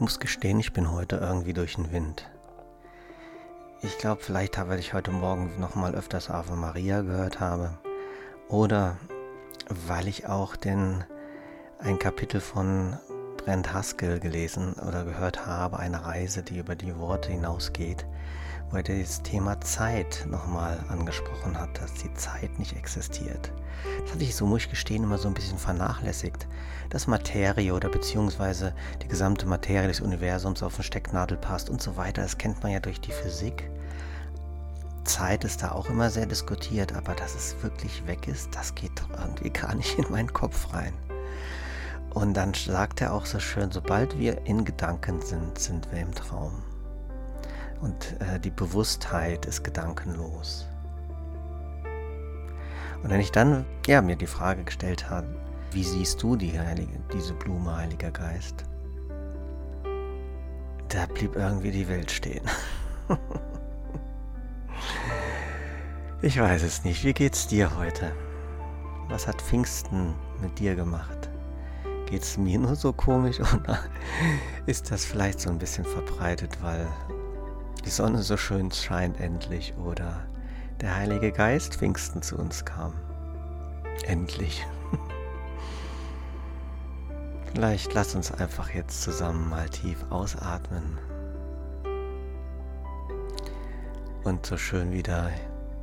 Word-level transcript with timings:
Ich 0.00 0.02
muss 0.02 0.18
gestehen, 0.18 0.58
ich 0.58 0.72
bin 0.72 0.90
heute 0.90 1.16
irgendwie 1.16 1.52
durch 1.52 1.74
den 1.74 1.92
Wind. 1.92 2.26
Ich 3.82 3.98
glaube, 3.98 4.22
vielleicht 4.22 4.56
weil 4.56 4.78
ich 4.78 4.94
heute 4.94 5.10
Morgen 5.10 5.60
nochmal 5.60 5.94
öfters 5.94 6.30
Ave 6.30 6.56
Maria 6.56 7.02
gehört 7.02 7.38
habe. 7.38 7.76
Oder 8.48 8.96
weil 9.68 10.08
ich 10.08 10.26
auch 10.26 10.56
den, 10.56 11.04
ein 11.80 11.98
Kapitel 11.98 12.40
von 12.40 12.96
Brent 13.36 13.74
Haskell 13.74 14.20
gelesen 14.20 14.72
oder 14.72 15.04
gehört 15.04 15.44
habe, 15.44 15.78
eine 15.78 16.02
Reise, 16.02 16.42
die 16.42 16.56
über 16.56 16.76
die 16.76 16.96
Worte 16.96 17.30
hinausgeht, 17.30 18.06
wo 18.70 18.78
er 18.78 18.82
das 18.82 19.22
Thema 19.22 19.60
Zeit 19.60 20.24
nochmal 20.26 20.82
angesprochen 20.88 21.60
hat, 21.60 21.78
dass 21.78 21.92
die 21.92 22.14
Zeit 22.14 22.58
nicht 22.58 22.74
existiert. 22.74 23.52
Das 24.00 24.14
hatte 24.14 24.24
ich, 24.24 24.34
so 24.34 24.46
muss 24.46 24.62
ich 24.62 24.70
gestehen, 24.70 25.04
immer 25.04 25.18
so 25.18 25.28
ein 25.28 25.34
bisschen 25.34 25.58
vernachlässigt, 25.58 26.48
dass 26.88 27.06
Materie 27.06 27.74
oder 27.74 27.88
beziehungsweise 27.88 28.74
die 29.02 29.08
gesamte 29.08 29.46
Materie 29.46 29.88
des 29.88 30.00
Universums 30.00 30.62
auf 30.62 30.76
den 30.76 30.84
Stecknadel 30.84 31.36
passt 31.36 31.70
und 31.70 31.80
so 31.80 31.96
weiter. 31.96 32.22
Das 32.22 32.38
kennt 32.38 32.62
man 32.62 32.72
ja 32.72 32.80
durch 32.80 33.00
die 33.00 33.12
Physik. 33.12 33.70
Zeit 35.04 35.44
ist 35.44 35.62
da 35.62 35.72
auch 35.72 35.88
immer 35.88 36.10
sehr 36.10 36.26
diskutiert, 36.26 36.94
aber 36.94 37.14
dass 37.14 37.34
es 37.34 37.62
wirklich 37.62 38.06
weg 38.06 38.28
ist, 38.28 38.54
das 38.54 38.74
geht 38.74 38.92
irgendwie 39.18 39.50
gar 39.50 39.74
nicht 39.74 39.98
in 39.98 40.10
meinen 40.10 40.32
Kopf 40.32 40.72
rein. 40.72 40.94
Und 42.14 42.34
dann 42.34 42.54
sagt 42.54 43.00
er 43.00 43.12
auch 43.12 43.26
so 43.26 43.38
schön, 43.38 43.70
sobald 43.70 44.18
wir 44.18 44.46
in 44.46 44.64
Gedanken 44.64 45.20
sind, 45.22 45.58
sind 45.58 45.90
wir 45.92 46.00
im 46.00 46.14
Traum. 46.14 46.62
Und 47.80 48.16
äh, 48.20 48.38
die 48.40 48.50
Bewusstheit 48.50 49.46
ist 49.46 49.62
gedankenlos. 49.62 50.66
Und 53.02 53.10
wenn 53.10 53.20
ich 53.20 53.32
dann 53.32 53.64
ja, 53.86 54.02
mir 54.02 54.16
die 54.16 54.26
Frage 54.26 54.64
gestellt 54.64 55.08
habe, 55.08 55.28
wie 55.72 55.84
siehst 55.84 56.22
du 56.22 56.36
die 56.36 56.58
Heilige, 56.58 56.98
diese 57.12 57.34
Blume, 57.34 57.76
Heiliger 57.76 58.10
Geist? 58.10 58.64
Da 60.88 61.06
blieb 61.06 61.36
irgendwie 61.36 61.70
die 61.70 61.88
Welt 61.88 62.10
stehen. 62.10 62.44
ich 66.22 66.40
weiß 66.40 66.62
es 66.64 66.82
nicht. 66.82 67.04
Wie 67.04 67.12
geht's 67.12 67.46
dir 67.46 67.76
heute? 67.78 68.12
Was 69.08 69.28
hat 69.28 69.40
Pfingsten 69.40 70.14
mit 70.40 70.58
dir 70.58 70.74
gemacht? 70.74 71.30
Geht's 72.06 72.36
mir 72.36 72.58
nur 72.58 72.74
so 72.74 72.92
komisch 72.92 73.38
oder 73.54 73.78
ist 74.66 74.90
das 74.90 75.04
vielleicht 75.04 75.40
so 75.40 75.50
ein 75.50 75.58
bisschen 75.58 75.84
verbreitet, 75.84 76.60
weil 76.60 76.88
die 77.84 77.90
Sonne 77.90 78.22
so 78.22 78.36
schön 78.36 78.72
scheint 78.72 79.20
endlich 79.20 79.72
oder 79.76 80.26
der 80.80 80.96
Heilige 80.96 81.30
Geist 81.30 81.76
Pfingsten 81.76 82.22
zu 82.22 82.36
uns 82.36 82.64
kam? 82.64 82.94
Endlich. 84.06 84.66
Vielleicht 87.52 87.92
lass 87.94 88.14
uns 88.14 88.30
einfach 88.32 88.70
jetzt 88.70 89.02
zusammen 89.02 89.48
mal 89.48 89.68
tief 89.68 89.98
ausatmen. 90.10 90.98
Und 94.22 94.46
so 94.46 94.56
schön 94.56 94.92
wieder, 94.92 95.30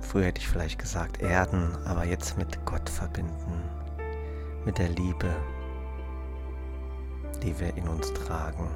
früher 0.00 0.26
hätte 0.26 0.40
ich 0.40 0.48
vielleicht 0.48 0.78
gesagt 0.78 1.22
erden, 1.22 1.74
aber 1.86 2.04
jetzt 2.04 2.36
mit 2.36 2.64
Gott 2.66 2.90
verbinden, 2.90 3.62
mit 4.66 4.76
der 4.76 4.90
Liebe, 4.90 5.34
die 7.42 7.58
wir 7.58 7.74
in 7.76 7.88
uns 7.88 8.12
tragen. 8.12 8.68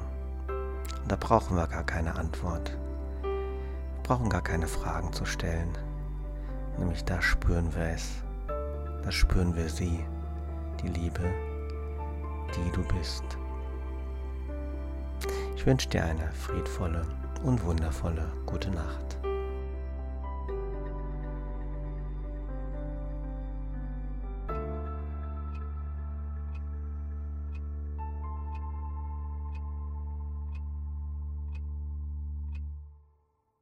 Und 1.03 1.11
da 1.11 1.15
brauchen 1.15 1.57
wir 1.57 1.67
gar 1.67 1.83
keine 1.83 2.15
Antwort, 2.15 2.75
wir 3.21 4.03
brauchen 4.03 4.29
gar 4.29 4.41
keine 4.41 4.67
Fragen 4.67 5.13
zu 5.13 5.25
stellen, 5.25 5.77
nämlich 6.79 7.05
da 7.05 7.21
spüren 7.21 7.75
wir 7.75 7.89
es, 7.93 8.09
da 9.03 9.11
spüren 9.11 9.55
wir 9.55 9.69
sie, 9.69 10.03
die 10.81 10.87
Liebe, 10.87 11.29
die 12.55 12.71
du 12.71 12.83
bist. 12.97 13.23
Ich 15.55 15.65
wünsche 15.65 15.89
dir 15.89 16.03
eine 16.03 16.31
friedvolle 16.31 17.05
und 17.43 17.63
wundervolle 17.63 18.31
gute 18.45 18.71
Nacht. 18.71 19.18